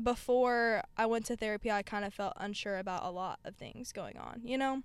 Before 0.00 0.82
I 0.96 1.06
went 1.06 1.24
to 1.26 1.36
therapy, 1.36 1.70
I 1.70 1.82
kind 1.82 2.04
of 2.04 2.12
felt 2.12 2.34
unsure 2.36 2.78
about 2.78 3.04
a 3.04 3.10
lot 3.10 3.38
of 3.44 3.56
things 3.56 3.92
going 3.92 4.18
on, 4.18 4.42
you 4.44 4.58
know? 4.58 4.82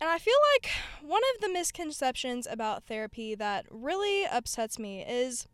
And 0.00 0.10
I 0.10 0.18
feel 0.18 0.34
like 0.54 0.70
one 1.02 1.22
of 1.34 1.40
the 1.40 1.52
misconceptions 1.52 2.46
about 2.46 2.84
therapy 2.84 3.34
that 3.34 3.64
really 3.70 4.26
upsets 4.26 4.78
me 4.78 5.02
is 5.02 5.46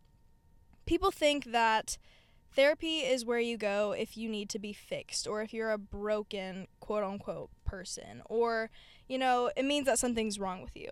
people 0.84 1.12
think 1.12 1.46
that 1.46 1.96
therapy 2.54 3.00
is 3.00 3.24
where 3.24 3.38
you 3.38 3.56
go 3.56 3.92
if 3.92 4.16
you 4.16 4.28
need 4.28 4.48
to 4.50 4.58
be 4.58 4.72
fixed 4.72 5.28
or 5.28 5.42
if 5.42 5.54
you're 5.54 5.70
a 5.70 5.78
broken 5.78 6.66
quote 6.80 7.04
unquote 7.04 7.50
person 7.64 8.22
or, 8.26 8.70
you 9.08 9.16
know, 9.16 9.50
it 9.56 9.64
means 9.64 9.86
that 9.86 9.98
something's 9.98 10.40
wrong 10.40 10.60
with 10.60 10.76
you. 10.76 10.88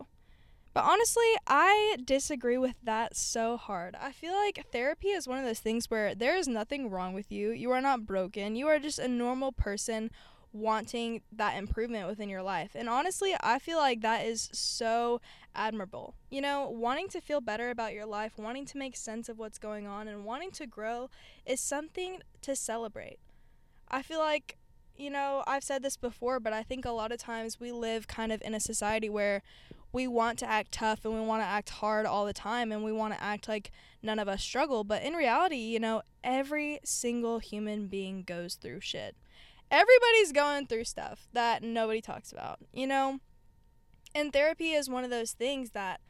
But 0.73 0.85
honestly, 0.85 1.33
I 1.49 1.97
disagree 2.05 2.57
with 2.57 2.77
that 2.85 3.17
so 3.17 3.57
hard. 3.57 3.97
I 4.01 4.13
feel 4.13 4.33
like 4.33 4.65
therapy 4.71 5.09
is 5.09 5.27
one 5.27 5.39
of 5.39 5.45
those 5.45 5.59
things 5.59 5.91
where 5.91 6.15
there 6.15 6.37
is 6.37 6.47
nothing 6.47 6.89
wrong 6.89 7.13
with 7.13 7.33
you. 7.33 7.51
You 7.51 7.73
are 7.73 7.81
not 7.81 8.07
broken. 8.07 8.55
You 8.55 8.69
are 8.69 8.79
just 8.79 9.01
a 9.01 9.09
normal 9.09 9.51
person 9.51 10.13
wanting 10.53 11.23
that 11.33 11.57
improvement 11.57 12.09
within 12.09 12.29
your 12.29 12.43
life. 12.43 12.73
And 12.75 12.89
honestly, 12.89 13.35
I 13.41 13.59
feel 13.59 13.79
like 13.79 14.01
that 14.01 14.27
is 14.27 14.49
so 14.53 15.21
admirable. 15.55 16.15
You 16.31 16.41
know, 16.41 16.69
wanting 16.69 17.09
to 17.09 17.21
feel 17.21 17.41
better 17.41 17.71
about 17.71 17.93
your 17.93 18.07
life, 18.07 18.33
wanting 18.37 18.67
to 18.67 18.79
make 18.79 18.97
sense 18.97 19.29
of 19.29 19.39
what's 19.39 19.59
going 19.59 19.87
on, 19.87 20.09
and 20.09 20.25
wanting 20.25 20.51
to 20.53 20.67
grow 20.67 21.11
is 21.47 21.61
something 21.61 22.21
to 22.43 22.57
celebrate. 22.57 23.19
I 23.89 24.03
feel 24.03 24.19
like 24.19 24.57
you 25.01 25.09
know, 25.09 25.43
I've 25.47 25.65
said 25.65 25.83
this 25.83 25.97
before, 25.97 26.41
but 26.41 26.53
I 26.53 26.63
think 26.63 26.85
a 26.85 26.91
lot 26.91 27.11
of 27.11 27.19
times 27.19 27.59
we 27.59 27.73
live 27.73 28.07
kind 28.07 28.31
of 28.31 28.43
in 28.43 28.53
a 28.53 28.61
society 28.61 29.09
where 29.09 29.43
we 29.93 30.07
want 30.07 30.39
to 30.41 30.47
act 30.47 30.73
tough 30.73 31.05
and 31.05 31.15
we 31.15 31.21
want 31.21 31.43
to 31.43 31.47
act 31.47 31.71
hard 31.71 32.05
all 32.05 32.27
the 32.27 32.35
time 32.35 32.71
and 32.71 32.85
we 32.85 32.93
want 32.93 33.15
to 33.15 33.23
act 33.23 33.49
like 33.49 33.73
none 34.03 34.19
of 34.19 34.29
us 34.29 34.43
struggle. 34.43 34.85
But 34.85 35.03
in 35.03 35.15
reality, 35.15 35.57
you 35.57 35.81
know, 35.81 36.03
every 36.23 36.81
single 36.85 37.39
human 37.39 37.87
being 37.87 38.23
goes 38.23 38.55
through 38.55 38.81
shit. 38.81 39.17
Everybody's 39.71 40.33
going 40.33 40.67
through 40.67 40.85
stuff 40.85 41.29
that 41.33 41.63
nobody 41.63 42.01
talks 42.01 42.33
about, 42.33 42.59
you 42.73 42.87
know? 42.87 43.21
And 44.15 44.33
therapy 44.33 44.73
is 44.73 44.91
one 44.91 45.05
of 45.05 45.11
those 45.11 45.33
things 45.33 45.71
that, 45.71 46.01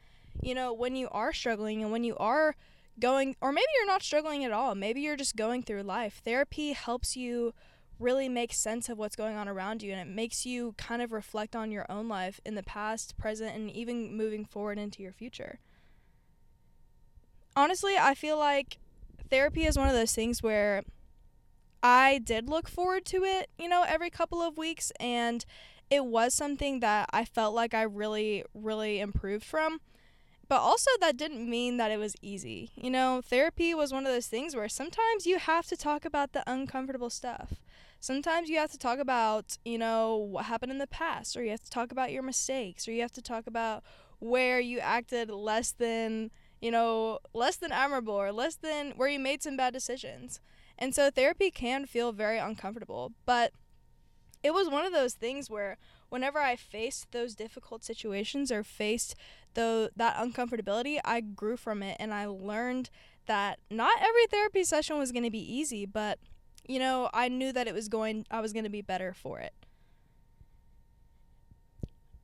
you 0.41 0.55
know, 0.55 0.73
when 0.73 0.95
you 0.95 1.07
are 1.11 1.31
struggling 1.31 1.83
and 1.83 1.91
when 1.91 2.03
you 2.03 2.17
are 2.17 2.55
going, 2.99 3.35
or 3.41 3.51
maybe 3.51 3.67
you're 3.77 3.87
not 3.87 4.01
struggling 4.01 4.43
at 4.43 4.51
all, 4.51 4.73
maybe 4.73 5.01
you're 5.01 5.15
just 5.15 5.35
going 5.35 5.61
through 5.61 5.83
life, 5.83 6.21
therapy 6.25 6.73
helps 6.73 7.15
you 7.15 7.53
really 7.99 8.27
make 8.27 8.51
sense 8.51 8.89
of 8.89 8.97
what's 8.97 9.15
going 9.15 9.35
on 9.35 9.47
around 9.47 9.83
you 9.83 9.91
and 9.91 10.01
it 10.01 10.11
makes 10.11 10.45
you 10.45 10.73
kind 10.77 11.03
of 11.03 11.11
reflect 11.11 11.55
on 11.55 11.71
your 11.71 11.85
own 11.87 12.07
life 12.07 12.39
in 12.43 12.55
the 12.55 12.63
past, 12.63 13.15
present, 13.17 13.55
and 13.55 13.69
even 13.69 14.17
moving 14.17 14.43
forward 14.43 14.79
into 14.79 15.03
your 15.03 15.11
future. 15.11 15.59
Honestly, 17.55 17.95
I 17.97 18.15
feel 18.15 18.39
like 18.39 18.79
therapy 19.29 19.65
is 19.65 19.77
one 19.77 19.87
of 19.87 19.93
those 19.93 20.15
things 20.15 20.41
where 20.41 20.83
I 21.83 22.19
did 22.19 22.49
look 22.49 22.67
forward 22.67 23.05
to 23.05 23.23
it, 23.23 23.49
you 23.57 23.67
know, 23.67 23.83
every 23.87 24.09
couple 24.09 24.41
of 24.41 24.57
weeks 24.57 24.91
and 24.99 25.43
it 25.89 26.05
was 26.05 26.33
something 26.33 26.79
that 26.79 27.09
I 27.11 27.25
felt 27.25 27.53
like 27.53 27.73
I 27.73 27.81
really, 27.81 28.43
really 28.53 28.99
improved 28.99 29.43
from. 29.43 29.81
But 30.47 30.59
also, 30.59 30.91
that 30.99 31.15
didn't 31.15 31.49
mean 31.49 31.77
that 31.77 31.91
it 31.91 31.97
was 31.97 32.15
easy. 32.21 32.71
You 32.75 32.89
know, 32.89 33.21
therapy 33.23 33.73
was 33.73 33.93
one 33.93 34.05
of 34.05 34.11
those 34.11 34.27
things 34.27 34.53
where 34.53 34.67
sometimes 34.67 35.25
you 35.25 35.39
have 35.39 35.65
to 35.67 35.77
talk 35.77 36.03
about 36.03 36.33
the 36.33 36.43
uncomfortable 36.45 37.09
stuff. 37.09 37.61
Sometimes 38.01 38.49
you 38.49 38.57
have 38.57 38.71
to 38.71 38.77
talk 38.77 38.99
about, 38.99 39.57
you 39.63 39.77
know, 39.77 40.17
what 40.17 40.45
happened 40.45 40.73
in 40.73 40.77
the 40.77 40.87
past, 40.87 41.37
or 41.37 41.43
you 41.43 41.51
have 41.51 41.61
to 41.61 41.69
talk 41.69 41.91
about 41.91 42.11
your 42.11 42.23
mistakes, 42.23 42.85
or 42.85 42.91
you 42.91 43.01
have 43.01 43.13
to 43.13 43.21
talk 43.21 43.47
about 43.47 43.81
where 44.19 44.59
you 44.59 44.79
acted 44.79 45.29
less 45.29 45.71
than, 45.71 46.31
you 46.59 46.69
know, 46.69 47.19
less 47.33 47.55
than 47.55 47.71
admirable, 47.71 48.13
or 48.13 48.33
less 48.33 48.55
than 48.55 48.91
where 48.97 49.07
you 49.07 49.19
made 49.19 49.41
some 49.41 49.55
bad 49.55 49.71
decisions. 49.71 50.41
And 50.81 50.95
so 50.95 51.11
therapy 51.11 51.51
can 51.51 51.85
feel 51.85 52.11
very 52.11 52.39
uncomfortable, 52.39 53.13
but 53.27 53.53
it 54.41 54.51
was 54.51 54.67
one 54.67 54.83
of 54.83 54.91
those 54.91 55.13
things 55.13 55.47
where 55.47 55.77
whenever 56.09 56.39
I 56.39 56.55
faced 56.55 57.11
those 57.11 57.35
difficult 57.35 57.83
situations 57.83 58.51
or 58.51 58.63
faced 58.63 59.13
the 59.53 59.91
that 59.95 60.15
uncomfortability, 60.15 60.99
I 61.05 61.21
grew 61.21 61.55
from 61.55 61.83
it 61.83 61.97
and 61.99 62.11
I 62.11 62.25
learned 62.25 62.89
that 63.27 63.59
not 63.69 64.01
every 64.01 64.25
therapy 64.25 64.63
session 64.63 64.97
was 64.97 65.11
going 65.11 65.23
to 65.23 65.29
be 65.29 65.53
easy, 65.53 65.85
but 65.85 66.17
you 66.67 66.79
know, 66.79 67.11
I 67.13 67.27
knew 67.27 67.53
that 67.53 67.67
it 67.67 67.75
was 67.75 67.87
going 67.87 68.25
I 68.31 68.41
was 68.41 68.51
going 68.51 68.63
to 68.63 68.69
be 68.69 68.81
better 68.81 69.13
for 69.13 69.39
it. 69.39 69.53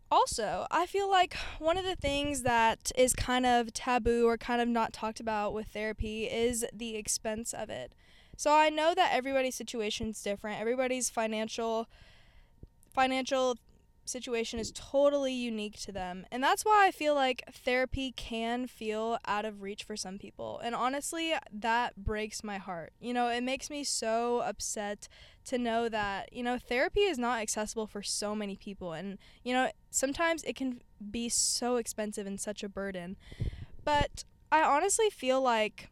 Also, 0.10 0.66
I 0.72 0.88
feel 0.88 1.12
like 1.12 1.36
one 1.60 1.78
of 1.78 1.86
the 1.86 1.96
things 1.96 2.42
that 2.42 2.92
is 2.98 3.14
kind 3.14 3.46
of 3.46 3.72
taboo 3.72 4.26
or 4.26 4.36
kind 4.36 4.62
of 4.62 4.68
not 4.68 4.94
talked 4.94 5.20
about 5.20 5.54
with 5.54 5.68
therapy 5.68 6.24
is 6.24 6.66
the 6.74 6.96
expense 6.96 7.54
of 7.54 7.70
it. 7.70 7.94
So 8.38 8.54
I 8.54 8.70
know 8.70 8.94
that 8.96 9.12
everybody's 9.14 9.56
situation 9.56 10.10
is 10.10 10.22
different. 10.22 10.62
Everybody's 10.62 11.10
financial 11.10 11.88
financial 12.94 13.58
situation 14.06 14.60
is 14.60 14.72
totally 14.72 15.34
unique 15.34 15.78
to 15.82 15.92
them. 15.92 16.26
And 16.32 16.42
that's 16.42 16.64
why 16.64 16.88
I 16.88 16.92
feel 16.92 17.14
like 17.14 17.44
therapy 17.52 18.14
can 18.16 18.68
feel 18.68 19.18
out 19.26 19.46
of 19.46 19.62
reach 19.62 19.84
for 19.84 19.96
some 19.96 20.18
people. 20.18 20.60
And 20.64 20.74
honestly, 20.74 21.34
that 21.52 21.96
breaks 21.98 22.44
my 22.44 22.58
heart. 22.58 22.94
You 23.00 23.14
know, 23.14 23.28
it 23.28 23.42
makes 23.42 23.70
me 23.70 23.84
so 23.84 24.40
upset 24.40 25.08
to 25.46 25.58
know 25.58 25.90
that, 25.90 26.32
you 26.32 26.44
know, 26.44 26.58
therapy 26.58 27.02
is 27.02 27.18
not 27.18 27.40
accessible 27.40 27.88
for 27.88 28.02
so 28.02 28.34
many 28.36 28.56
people. 28.56 28.94
And, 28.94 29.18
you 29.44 29.54
know, 29.54 29.72
sometimes 29.92 30.44
it 30.44 30.56
can 30.56 30.82
be 31.12 31.28
so 31.30 31.76
expensive 31.76 32.26
and 32.26 32.40
such 32.40 32.64
a 32.64 32.70
burden. 32.70 33.18
But 33.84 34.24
I 34.52 34.64
honestly 34.64 35.10
feel 35.10 35.42
like 35.42 35.90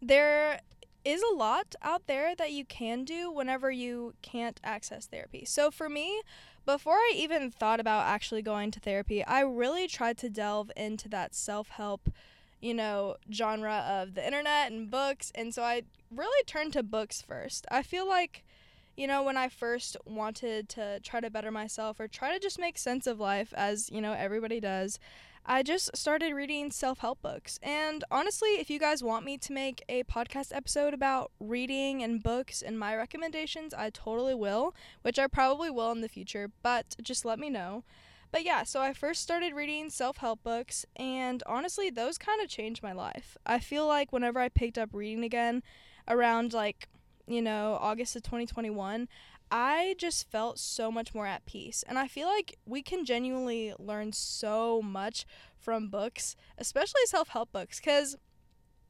there 0.00 0.60
is 1.04 1.22
a 1.22 1.34
lot 1.34 1.74
out 1.82 2.06
there 2.06 2.34
that 2.34 2.52
you 2.52 2.64
can 2.64 3.04
do 3.04 3.30
whenever 3.30 3.70
you 3.70 4.14
can't 4.22 4.60
access 4.62 5.06
therapy. 5.06 5.44
So 5.44 5.70
for 5.70 5.88
me, 5.88 6.22
before 6.64 6.94
I 6.94 7.12
even 7.16 7.50
thought 7.50 7.80
about 7.80 8.06
actually 8.06 8.42
going 8.42 8.70
to 8.72 8.80
therapy, 8.80 9.24
I 9.24 9.40
really 9.40 9.88
tried 9.88 10.18
to 10.18 10.30
delve 10.30 10.70
into 10.76 11.08
that 11.08 11.34
self 11.34 11.70
help, 11.70 12.08
you 12.60 12.74
know, 12.74 13.16
genre 13.32 13.84
of 13.88 14.14
the 14.14 14.24
internet 14.24 14.70
and 14.70 14.90
books. 14.90 15.32
And 15.34 15.52
so 15.52 15.62
I 15.62 15.82
really 16.14 16.44
turned 16.44 16.72
to 16.74 16.82
books 16.82 17.20
first. 17.20 17.66
I 17.70 17.82
feel 17.82 18.06
like, 18.06 18.44
you 18.96 19.06
know, 19.06 19.22
when 19.22 19.36
I 19.36 19.48
first 19.48 19.96
wanted 20.06 20.68
to 20.70 21.00
try 21.00 21.20
to 21.20 21.30
better 21.30 21.50
myself 21.50 21.98
or 21.98 22.06
try 22.06 22.32
to 22.32 22.38
just 22.38 22.60
make 22.60 22.78
sense 22.78 23.06
of 23.08 23.18
life, 23.18 23.52
as, 23.56 23.90
you 23.90 24.00
know, 24.00 24.12
everybody 24.12 24.60
does, 24.60 25.00
I 25.44 25.64
just 25.64 25.96
started 25.96 26.34
reading 26.34 26.70
self 26.70 26.98
help 26.98 27.20
books. 27.20 27.58
And 27.62 28.04
honestly, 28.10 28.50
if 28.60 28.70
you 28.70 28.78
guys 28.78 29.02
want 29.02 29.24
me 29.24 29.36
to 29.38 29.52
make 29.52 29.82
a 29.88 30.04
podcast 30.04 30.54
episode 30.54 30.94
about 30.94 31.32
reading 31.40 32.02
and 32.02 32.22
books 32.22 32.62
and 32.62 32.78
my 32.78 32.94
recommendations, 32.94 33.74
I 33.74 33.90
totally 33.90 34.36
will, 34.36 34.74
which 35.02 35.18
I 35.18 35.26
probably 35.26 35.68
will 35.68 35.90
in 35.90 36.00
the 36.00 36.08
future, 36.08 36.50
but 36.62 36.94
just 37.02 37.24
let 37.24 37.40
me 37.40 37.50
know. 37.50 37.82
But 38.30 38.44
yeah, 38.44 38.62
so 38.62 38.80
I 38.80 38.92
first 38.92 39.20
started 39.20 39.52
reading 39.52 39.90
self 39.90 40.18
help 40.18 40.42
books, 40.44 40.86
and 40.96 41.42
honestly, 41.46 41.90
those 41.90 42.18
kind 42.18 42.40
of 42.40 42.48
changed 42.48 42.82
my 42.82 42.92
life. 42.92 43.36
I 43.44 43.58
feel 43.58 43.86
like 43.86 44.12
whenever 44.12 44.38
I 44.38 44.48
picked 44.48 44.78
up 44.78 44.90
reading 44.92 45.24
again 45.24 45.62
around 46.08 46.52
like, 46.52 46.88
you 47.26 47.42
know, 47.42 47.78
August 47.80 48.14
of 48.14 48.22
2021, 48.22 49.08
I 49.52 49.96
just 49.98 50.30
felt 50.30 50.58
so 50.58 50.90
much 50.90 51.14
more 51.14 51.26
at 51.26 51.44
peace. 51.44 51.84
And 51.86 51.98
I 51.98 52.08
feel 52.08 52.26
like 52.26 52.56
we 52.64 52.80
can 52.82 53.04
genuinely 53.04 53.74
learn 53.78 54.12
so 54.12 54.80
much 54.80 55.26
from 55.58 55.88
books, 55.88 56.34
especially 56.56 57.02
self 57.04 57.28
help 57.28 57.52
books, 57.52 57.78
because, 57.78 58.16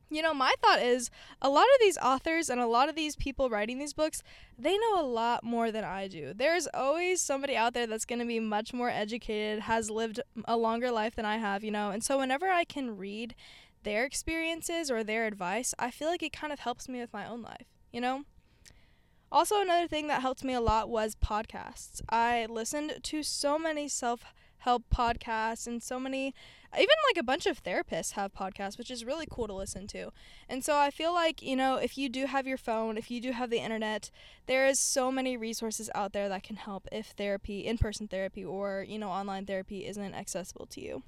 you 0.09 0.23
know, 0.23 0.33
my 0.33 0.55
thought 0.63 0.81
is 0.81 1.11
a 1.41 1.49
lot 1.49 1.65
of 1.65 1.81
these 1.81 1.99
authors 1.99 2.49
and 2.49 2.61
a 2.61 2.69
lot 2.69 2.89
of 2.89 2.95
these 2.95 3.17
people 3.17 3.51
writing 3.51 3.81
these 3.81 3.93
books, 3.93 4.23
they 4.57 4.79
know 4.79 5.01
a 5.01 5.03
lot 5.03 5.43
more 5.43 5.73
than 5.73 5.83
I 5.83 6.07
do. 6.07 6.33
There's 6.33 6.69
always 6.73 7.21
somebody 7.21 7.57
out 7.57 7.75
there 7.75 7.89
that's 7.89 8.05
going 8.05 8.21
to 8.21 8.25
be 8.25 8.39
much 8.39 8.73
more 8.73 8.89
educated, 8.89 9.65
has 9.65 9.91
lived 9.91 10.21
a 10.45 10.57
longer 10.57 10.93
life 10.93 11.17
than 11.17 11.25
I 11.25 11.39
have, 11.39 11.65
you 11.65 11.73
know. 11.73 11.91
And 11.91 12.05
so 12.05 12.19
whenever 12.19 12.49
I 12.49 12.63
can 12.63 12.97
read 12.97 13.35
their 13.83 14.05
experiences 14.05 14.93
or 14.93 15.03
their 15.03 15.27
advice, 15.27 15.75
I 15.77 15.91
feel 15.91 16.07
like 16.07 16.23
it 16.23 16.33
kind 16.33 16.53
of 16.53 16.61
helps 16.61 16.89
me 16.89 17.01
with 17.01 17.13
my 17.13 17.27
own 17.27 17.43
life, 17.43 17.67
you 17.93 18.01
know? 18.01 18.23
Also, 19.33 19.63
another 19.63 19.89
thing 19.89 20.09
that 20.09 20.21
helped 20.21 20.45
me 20.45 20.53
a 20.53 20.61
lot 20.61 20.91
was 20.91 21.17
podcasts. 21.17 22.03
I 22.11 22.47
listened 22.51 23.01
to 23.03 23.23
so 23.23 23.59
many 23.59 23.89
self 23.89 24.25
help 24.59 24.85
podcasts 24.95 25.67
and 25.67 25.83
so 25.83 25.99
many 25.99 26.33
even 26.75 26.95
like 27.09 27.19
a 27.19 27.23
bunch 27.25 27.47
of 27.47 27.65
therapists 27.65 28.13
have 28.13 28.33
podcasts 28.33 28.79
which 28.79 28.93
is 28.93 29.05
really 29.05 29.27
cool 29.29 29.49
to 29.49 29.53
listen 29.53 29.89
to 29.89 30.13
and 30.49 30.65
so 30.65 30.77
i 30.77 30.89
feel 30.89 31.13
like 31.13 31.43
you 31.43 31.57
know 31.57 31.75
if 31.75 31.99
you 31.99 32.09
do 32.09 32.27
have 32.27 32.47
your 32.47 32.57
phone 32.57 32.97
if 32.97 33.11
you 33.11 33.21
do 33.21 33.33
have 33.33 33.51
the 33.51 33.59
internet 33.59 34.09
there 34.47 34.69
is 34.69 34.79
so 34.79 35.11
many 35.11 35.37
resources 35.37 35.91
out 35.97 36.13
there 36.13 36.29
that 36.29 36.45
can 36.45 36.55
help 36.55 36.87
if 36.93 37.07
therapy 37.09 37.67
in-person 37.67 38.07
therapy 38.07 38.45
or 38.45 38.87
you 38.89 39.01
know 39.01 39.09
online 39.09 39.45
therapy 39.45 39.85
isn't 39.85 40.15
accessible 40.15 40.67
to 40.67 40.81
you 40.81 41.03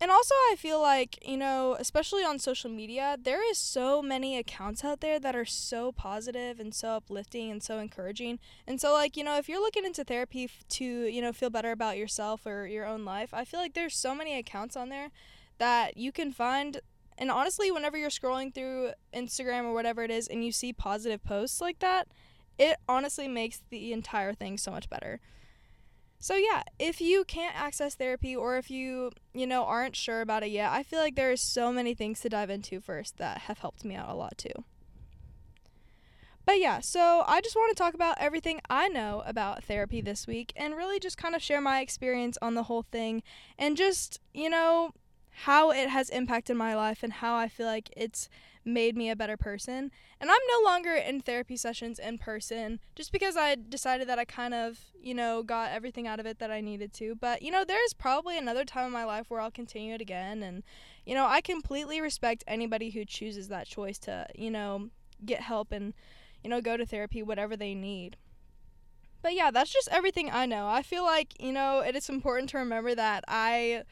and 0.00 0.10
also, 0.10 0.34
I 0.50 0.54
feel 0.56 0.80
like, 0.80 1.18
you 1.26 1.36
know, 1.36 1.76
especially 1.78 2.24
on 2.24 2.38
social 2.38 2.70
media, 2.70 3.18
there 3.22 3.48
is 3.50 3.58
so 3.58 4.00
many 4.00 4.38
accounts 4.38 4.82
out 4.82 5.00
there 5.00 5.20
that 5.20 5.36
are 5.36 5.44
so 5.44 5.92
positive 5.92 6.58
and 6.58 6.74
so 6.74 6.88
uplifting 6.90 7.50
and 7.50 7.62
so 7.62 7.78
encouraging. 7.78 8.38
And 8.66 8.80
so, 8.80 8.92
like, 8.92 9.14
you 9.16 9.22
know, 9.24 9.36
if 9.36 9.46
you're 9.46 9.60
looking 9.60 9.84
into 9.84 10.02
therapy 10.02 10.44
f- 10.44 10.64
to, 10.70 10.84
you 10.84 11.20
know, 11.20 11.34
feel 11.34 11.50
better 11.50 11.70
about 11.70 11.98
yourself 11.98 12.46
or 12.46 12.66
your 12.66 12.86
own 12.86 13.04
life, 13.04 13.34
I 13.34 13.44
feel 13.44 13.60
like 13.60 13.74
there's 13.74 13.94
so 13.94 14.14
many 14.14 14.38
accounts 14.38 14.74
on 14.74 14.88
there 14.88 15.10
that 15.58 15.98
you 15.98 16.12
can 16.12 16.32
find. 16.32 16.80
And 17.18 17.30
honestly, 17.30 17.70
whenever 17.70 17.98
you're 17.98 18.08
scrolling 18.08 18.54
through 18.54 18.92
Instagram 19.14 19.64
or 19.64 19.74
whatever 19.74 20.02
it 20.02 20.10
is 20.10 20.26
and 20.28 20.42
you 20.42 20.50
see 20.50 20.72
positive 20.72 21.22
posts 21.22 21.60
like 21.60 21.78
that, 21.80 22.08
it 22.58 22.78
honestly 22.88 23.28
makes 23.28 23.62
the 23.68 23.92
entire 23.92 24.32
thing 24.32 24.56
so 24.56 24.70
much 24.70 24.88
better. 24.88 25.20
So 26.22 26.36
yeah, 26.36 26.62
if 26.78 27.00
you 27.00 27.24
can't 27.24 27.56
access 27.56 27.94
therapy 27.94 28.36
or 28.36 28.58
if 28.58 28.70
you, 28.70 29.12
you 29.32 29.46
know, 29.46 29.64
aren't 29.64 29.96
sure 29.96 30.20
about 30.20 30.42
it 30.42 30.50
yet, 30.50 30.70
I 30.70 30.82
feel 30.82 30.98
like 30.98 31.16
there 31.16 31.32
are 31.32 31.36
so 31.36 31.72
many 31.72 31.94
things 31.94 32.20
to 32.20 32.28
dive 32.28 32.50
into 32.50 32.78
first 32.78 33.16
that 33.16 33.38
have 33.38 33.58
helped 33.58 33.86
me 33.86 33.94
out 33.94 34.10
a 34.10 34.14
lot 34.14 34.36
too. 34.36 34.64
But 36.44 36.58
yeah, 36.58 36.80
so 36.80 37.24
I 37.26 37.40
just 37.40 37.56
want 37.56 37.74
to 37.74 37.82
talk 37.82 37.94
about 37.94 38.16
everything 38.18 38.60
I 38.68 38.88
know 38.88 39.22
about 39.24 39.64
therapy 39.64 40.02
this 40.02 40.26
week 40.26 40.52
and 40.56 40.76
really 40.76 41.00
just 41.00 41.16
kind 41.16 41.34
of 41.34 41.42
share 41.42 41.60
my 41.60 41.80
experience 41.80 42.36
on 42.42 42.54
the 42.54 42.64
whole 42.64 42.82
thing 42.82 43.22
and 43.58 43.74
just, 43.76 44.20
you 44.34 44.50
know, 44.50 44.92
how 45.44 45.70
it 45.70 45.88
has 45.88 46.10
impacted 46.10 46.54
my 46.54 46.74
life 46.74 47.02
and 47.02 47.14
how 47.14 47.34
I 47.34 47.48
feel 47.48 47.66
like 47.66 47.88
it's 47.96 48.28
made 48.62 48.94
me 48.94 49.08
a 49.08 49.16
better 49.16 49.38
person. 49.38 49.90
And 50.20 50.30
I'm 50.30 50.40
no 50.50 50.68
longer 50.68 50.92
in 50.92 51.20
therapy 51.20 51.56
sessions 51.56 51.98
in 51.98 52.18
person 52.18 52.78
just 52.94 53.10
because 53.10 53.38
I 53.38 53.56
decided 53.56 54.06
that 54.08 54.18
I 54.18 54.26
kind 54.26 54.52
of, 54.52 54.78
you 55.00 55.14
know, 55.14 55.42
got 55.42 55.70
everything 55.70 56.06
out 56.06 56.20
of 56.20 56.26
it 56.26 56.40
that 56.40 56.50
I 56.50 56.60
needed 56.60 56.92
to. 56.94 57.14
But, 57.14 57.40
you 57.40 57.50
know, 57.50 57.64
there's 57.64 57.94
probably 57.94 58.36
another 58.36 58.66
time 58.66 58.88
in 58.88 58.92
my 58.92 59.04
life 59.04 59.30
where 59.30 59.40
I'll 59.40 59.50
continue 59.50 59.94
it 59.94 60.02
again. 60.02 60.42
And, 60.42 60.62
you 61.06 61.14
know, 61.14 61.26
I 61.26 61.40
completely 61.40 62.02
respect 62.02 62.44
anybody 62.46 62.90
who 62.90 63.06
chooses 63.06 63.48
that 63.48 63.66
choice 63.66 63.98
to, 64.00 64.26
you 64.34 64.50
know, 64.50 64.90
get 65.24 65.40
help 65.40 65.72
and, 65.72 65.94
you 66.44 66.50
know, 66.50 66.60
go 66.60 66.76
to 66.76 66.84
therapy, 66.84 67.22
whatever 67.22 67.56
they 67.56 67.74
need. 67.74 68.18
But 69.22 69.34
yeah, 69.34 69.50
that's 69.50 69.72
just 69.72 69.88
everything 69.90 70.30
I 70.30 70.44
know. 70.44 70.68
I 70.68 70.82
feel 70.82 71.04
like, 71.04 71.42
you 71.42 71.52
know, 71.52 71.80
it 71.80 71.96
is 71.96 72.10
important 72.10 72.50
to 72.50 72.58
remember 72.58 72.94
that 72.94 73.24
I 73.26 73.84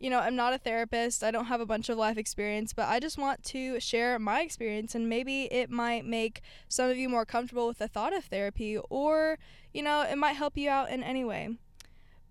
you 0.00 0.08
know, 0.08 0.18
I'm 0.18 0.34
not 0.34 0.54
a 0.54 0.58
therapist. 0.58 1.22
I 1.22 1.30
don't 1.30 1.44
have 1.44 1.60
a 1.60 1.66
bunch 1.66 1.90
of 1.90 1.98
life 1.98 2.16
experience, 2.16 2.72
but 2.72 2.88
I 2.88 2.98
just 2.98 3.18
want 3.18 3.44
to 3.44 3.78
share 3.78 4.18
my 4.18 4.40
experience 4.40 4.94
and 4.94 5.08
maybe 5.08 5.44
it 5.52 5.70
might 5.70 6.06
make 6.06 6.40
some 6.68 6.90
of 6.90 6.96
you 6.96 7.08
more 7.08 7.26
comfortable 7.26 7.68
with 7.68 7.78
the 7.78 7.86
thought 7.86 8.16
of 8.16 8.24
therapy 8.24 8.78
or, 8.88 9.38
you 9.74 9.82
know, 9.82 10.02
it 10.02 10.16
might 10.16 10.32
help 10.32 10.56
you 10.56 10.70
out 10.70 10.90
in 10.90 11.02
any 11.02 11.22
way. 11.22 11.50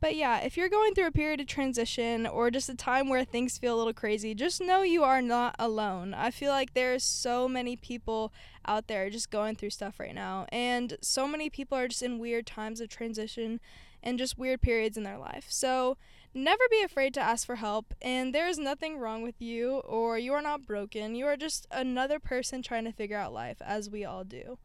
But 0.01 0.15
yeah, 0.15 0.39
if 0.39 0.55
you're 0.55 0.69
going 0.69 0.93
through 0.93 1.07
a 1.07 1.11
period 1.11 1.41
of 1.41 1.47
transition 1.47 2.25
or 2.25 2.49
just 2.49 2.69
a 2.69 2.75
time 2.75 3.09
where 3.09 3.25
things 3.25 3.57
feel 3.57 3.75
a 3.75 3.77
little 3.77 3.93
crazy, 3.93 4.33
just 4.33 4.61
know 4.61 4.81
you 4.81 5.03
are 5.03 5.21
not 5.21 5.55
alone. 5.59 6.13
I 6.13 6.31
feel 6.31 6.51
like 6.51 6.73
there's 6.73 7.03
so 7.03 7.47
many 7.47 7.75
people 7.75 8.31
out 8.65 8.87
there 8.87 9.09
just 9.09 9.29
going 9.29 9.55
through 9.55 9.71
stuff 9.71 9.99
right 9.99 10.15
now, 10.15 10.45
and 10.49 10.97
so 11.01 11.27
many 11.27 11.49
people 11.49 11.77
are 11.77 11.89
just 11.89 12.01
in 12.01 12.17
weird 12.17 12.45
times 12.45 12.79
of 12.79 12.87
transition 12.87 13.59
and 14.01 14.17
just 14.17 14.37
weird 14.37 14.61
periods 14.61 14.95
in 14.95 15.03
their 15.03 15.17
life. 15.17 15.47
So, 15.49 15.97
never 16.33 16.63
be 16.69 16.81
afraid 16.81 17.13
to 17.15 17.21
ask 17.21 17.45
for 17.45 17.57
help, 17.57 17.93
and 18.01 18.33
there 18.33 18.47
is 18.47 18.57
nothing 18.57 18.97
wrong 18.97 19.23
with 19.23 19.41
you, 19.41 19.77
or 19.79 20.17
you 20.17 20.33
are 20.33 20.41
not 20.41 20.65
broken. 20.65 21.15
You 21.15 21.25
are 21.25 21.37
just 21.37 21.67
another 21.71 22.19
person 22.19 22.61
trying 22.61 22.85
to 22.85 22.91
figure 22.91 23.17
out 23.17 23.33
life, 23.33 23.61
as 23.61 23.89
we 23.89 24.05
all 24.05 24.23
do. 24.23 24.57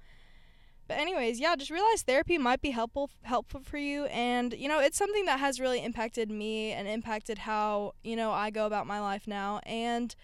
But 0.87 0.99
anyways, 0.99 1.41
yeah, 1.41 1.57
just 1.57 1.71
realize 1.71 2.03
therapy 2.03 2.37
might 2.37 2.61
be 2.61 2.71
helpful 2.71 3.11
helpful 3.23 3.63
for 3.65 3.79
you 3.79 4.05
and 4.05 4.53
you 4.53 4.69
know, 4.69 4.81
it's 4.81 4.99
something 4.99 5.25
that 5.25 5.41
has 5.41 5.59
really 5.59 5.83
impacted 5.83 6.31
me 6.31 6.73
and 6.73 6.87
impacted 6.87 7.39
how, 7.39 7.93
you 8.03 8.17
know, 8.17 8.33
I 8.33 8.51
go 8.51 8.67
about 8.67 8.87
my 8.87 9.01
life 9.01 9.27
now 9.27 9.61
and 9.65 10.15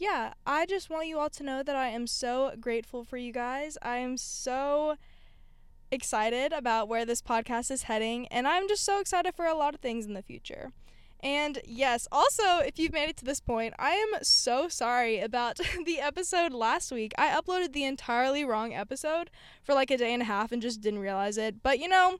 yeah, 0.00 0.32
I 0.46 0.64
just 0.66 0.88
want 0.88 1.06
you 1.06 1.18
all 1.18 1.28
to 1.30 1.42
know 1.42 1.62
that 1.62 1.76
I 1.76 1.88
am 1.88 2.06
so 2.06 2.54
grateful 2.58 3.04
for 3.04 3.18
you 3.18 3.32
guys. 3.32 3.76
I 3.82 3.98
am 3.98 4.16
so 4.16 4.96
excited 5.92 6.54
about 6.54 6.88
where 6.88 7.04
this 7.04 7.20
podcast 7.20 7.70
is 7.70 7.82
heading, 7.82 8.26
and 8.28 8.48
I'm 8.48 8.66
just 8.66 8.82
so 8.82 8.98
excited 8.98 9.34
for 9.34 9.44
a 9.44 9.54
lot 9.54 9.74
of 9.74 9.80
things 9.80 10.06
in 10.06 10.14
the 10.14 10.22
future. 10.22 10.72
And 11.22 11.60
yes, 11.64 12.08
also, 12.10 12.58
if 12.58 12.78
you've 12.78 12.92
made 12.92 13.10
it 13.10 13.16
to 13.18 13.24
this 13.24 13.40
point, 13.40 13.74
I 13.78 13.90
am 13.90 14.22
so 14.22 14.68
sorry 14.68 15.20
about 15.20 15.60
the 15.84 16.00
episode 16.00 16.52
last 16.52 16.90
week. 16.90 17.12
I 17.18 17.28
uploaded 17.28 17.72
the 17.72 17.84
entirely 17.84 18.44
wrong 18.44 18.72
episode 18.72 19.30
for 19.62 19.74
like 19.74 19.90
a 19.90 19.98
day 19.98 20.12
and 20.12 20.22
a 20.22 20.26
half 20.26 20.50
and 20.50 20.62
just 20.62 20.80
didn't 20.80 21.00
realize 21.00 21.36
it. 21.36 21.62
But 21.62 21.78
you 21.78 21.88
know, 21.88 22.18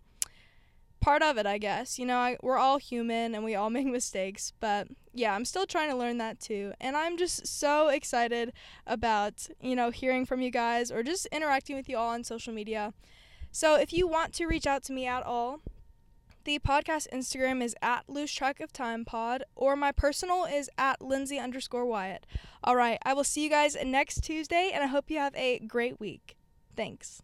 part 1.00 1.22
of 1.22 1.38
it, 1.38 1.46
I 1.46 1.58
guess. 1.58 1.98
You 1.98 2.06
know, 2.06 2.18
I, 2.18 2.36
we're 2.42 2.58
all 2.58 2.78
human 2.78 3.34
and 3.34 3.42
we 3.44 3.54
all 3.54 3.70
make 3.78 3.86
mistakes. 3.86 4.52
But 4.60 4.88
yeah, 5.12 5.34
I'm 5.34 5.44
still 5.44 5.66
trying 5.66 5.90
to 5.90 5.96
learn 5.96 6.18
that 6.18 6.38
too. 6.38 6.72
And 6.80 6.96
I'm 6.96 7.16
just 7.16 7.46
so 7.46 7.88
excited 7.88 8.52
about, 8.86 9.48
you 9.60 9.74
know, 9.74 9.90
hearing 9.90 10.26
from 10.26 10.42
you 10.42 10.50
guys 10.50 10.90
or 10.92 11.02
just 11.02 11.26
interacting 11.26 11.76
with 11.76 11.88
you 11.88 11.96
all 11.96 12.10
on 12.10 12.22
social 12.22 12.52
media. 12.52 12.92
So 13.50 13.74
if 13.74 13.92
you 13.92 14.06
want 14.06 14.32
to 14.34 14.46
reach 14.46 14.66
out 14.66 14.84
to 14.84 14.92
me 14.92 15.06
at 15.06 15.24
all, 15.24 15.60
the 16.50 16.58
podcast 16.58 17.06
Instagram 17.12 17.62
is 17.62 17.76
at 17.80 18.08
lose 18.08 18.32
track 18.32 18.58
of 18.58 18.72
time 18.72 19.04
pod, 19.04 19.44
or 19.54 19.76
my 19.76 19.92
personal 19.92 20.46
is 20.46 20.68
at 20.76 21.00
Lindsay 21.00 21.38
underscore 21.38 21.86
Wyatt. 21.86 22.26
All 22.64 22.74
right, 22.74 22.98
I 23.04 23.14
will 23.14 23.22
see 23.22 23.44
you 23.44 23.50
guys 23.50 23.76
next 23.84 24.24
Tuesday, 24.24 24.72
and 24.74 24.82
I 24.82 24.88
hope 24.88 25.10
you 25.10 25.18
have 25.18 25.34
a 25.36 25.60
great 25.60 26.00
week. 26.00 26.36
Thanks. 26.74 27.22